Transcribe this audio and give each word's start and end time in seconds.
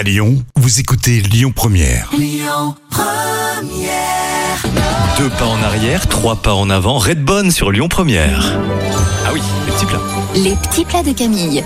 À 0.00 0.02
Lyon, 0.02 0.42
vous 0.56 0.80
écoutez 0.80 1.20
Lyon 1.20 1.52
Première. 1.54 2.10
Deux 5.18 5.28
pas 5.28 5.44
en 5.44 5.62
arrière, 5.62 6.08
trois 6.08 6.36
pas 6.36 6.54
en 6.54 6.70
avant. 6.70 6.96
Redbone 6.96 7.50
sur 7.50 7.70
Lyon 7.70 7.88
Première. 7.88 8.58
Ah 9.26 9.30
oui, 9.34 9.42
les 9.66 9.72
petits 9.72 9.84
plats. 9.84 10.00
Les 10.34 10.56
petits 10.56 10.86
plats 10.86 11.02
de 11.02 11.12
Camille. 11.12 11.62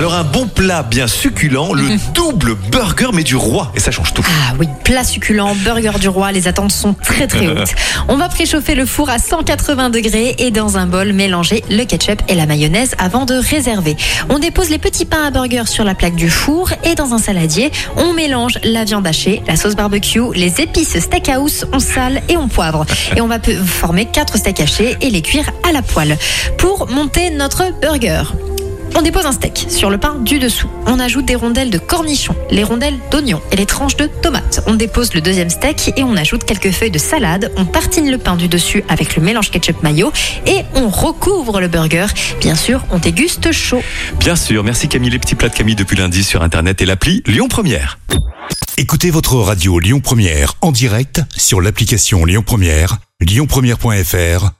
Alors 0.00 0.14
un 0.14 0.24
bon 0.24 0.46
plat 0.46 0.82
bien 0.82 1.06
succulent, 1.06 1.74
le 1.74 1.84
double 2.14 2.54
burger 2.54 3.08
mais 3.12 3.22
du 3.22 3.36
roi. 3.36 3.70
Et 3.74 3.80
ça 3.80 3.90
change 3.90 4.14
tout. 4.14 4.24
Ah 4.26 4.54
oui, 4.58 4.66
plat 4.82 5.04
succulent, 5.04 5.54
burger 5.56 5.98
du 6.00 6.08
roi, 6.08 6.32
les 6.32 6.48
attentes 6.48 6.72
sont 6.72 6.94
très 6.94 7.26
très 7.26 7.46
hautes. 7.48 7.74
On 8.08 8.16
va 8.16 8.30
préchauffer 8.30 8.74
le 8.74 8.86
four 8.86 9.10
à 9.10 9.18
180 9.18 9.90
degrés 9.90 10.36
et 10.38 10.50
dans 10.50 10.78
un 10.78 10.86
bol 10.86 11.12
mélanger 11.12 11.62
le 11.68 11.84
ketchup 11.84 12.22
et 12.28 12.34
la 12.34 12.46
mayonnaise 12.46 12.94
avant 12.96 13.26
de 13.26 13.34
réserver. 13.34 13.94
On 14.30 14.38
dépose 14.38 14.70
les 14.70 14.78
petits 14.78 15.04
pains 15.04 15.22
à 15.22 15.30
burger 15.30 15.64
sur 15.66 15.84
la 15.84 15.94
plaque 15.94 16.14
du 16.14 16.30
four 16.30 16.70
et 16.82 16.94
dans 16.94 17.12
un 17.12 17.18
saladier, 17.18 17.70
on 17.98 18.14
mélange 18.14 18.58
la 18.64 18.84
viande 18.84 19.06
hachée, 19.06 19.42
la 19.46 19.56
sauce 19.56 19.76
barbecue, 19.76 20.32
les 20.34 20.62
épices 20.62 20.98
steakhouse, 20.98 21.66
on 21.74 21.78
sale 21.78 22.22
et 22.30 22.38
on 22.38 22.48
poivre. 22.48 22.86
Et 23.16 23.20
on 23.20 23.26
va 23.26 23.38
former 23.66 24.06
quatre 24.06 24.38
steaks 24.38 24.60
hachés 24.60 24.96
et 25.02 25.10
les 25.10 25.20
cuire 25.20 25.50
à 25.68 25.72
la 25.72 25.82
poêle. 25.82 26.16
Pour 26.56 26.88
monter 26.88 27.28
notre 27.28 27.64
burger, 27.82 28.22
on 28.96 29.02
dépose 29.02 29.26
un 29.26 29.32
steak 29.32 29.66
sur 29.68 29.90
le 29.90 29.98
pain 29.98 30.16
du 30.20 30.38
dessous. 30.38 30.68
On 30.86 30.98
ajoute 30.98 31.24
des 31.24 31.34
rondelles 31.34 31.70
de 31.70 31.78
cornichons, 31.78 32.34
les 32.50 32.64
rondelles 32.64 32.98
d'oignons 33.10 33.40
et 33.52 33.56
les 33.56 33.66
tranches 33.66 33.96
de 33.96 34.06
tomates. 34.06 34.62
On 34.66 34.74
dépose 34.74 35.14
le 35.14 35.20
deuxième 35.20 35.50
steak 35.50 35.92
et 35.96 36.02
on 36.02 36.16
ajoute 36.16 36.44
quelques 36.44 36.70
feuilles 36.70 36.90
de 36.90 36.98
salade. 36.98 37.52
On 37.56 37.64
tartine 37.64 38.10
le 38.10 38.18
pain 38.18 38.36
du 38.36 38.48
dessus 38.48 38.84
avec 38.88 39.16
le 39.16 39.22
mélange 39.22 39.50
ketchup 39.50 39.82
mayo 39.82 40.12
et 40.46 40.62
on 40.74 40.88
recouvre 40.88 41.60
le 41.60 41.68
burger. 41.68 42.06
Bien 42.40 42.54
sûr, 42.54 42.84
on 42.90 42.98
déguste 42.98 43.52
chaud. 43.52 43.82
Bien 44.18 44.36
sûr, 44.36 44.64
merci 44.64 44.88
Camille. 44.88 45.10
Les 45.10 45.18
petits 45.18 45.34
plats 45.34 45.48
de 45.48 45.54
Camille 45.54 45.76
depuis 45.76 45.96
lundi 45.96 46.22
sur 46.22 46.42
Internet 46.42 46.80
et 46.82 46.86
l'appli 46.86 47.22
Lyon 47.26 47.48
Première. 47.48 47.98
Écoutez 48.76 49.10
votre 49.10 49.36
radio 49.36 49.78
Lyon 49.78 50.00
Première 50.00 50.54
en 50.60 50.72
direct 50.72 51.22
sur 51.36 51.60
l'application 51.60 52.24
Lyon 52.24 52.42
Première, 52.46 52.98
lyonpremière.fr 53.20 54.59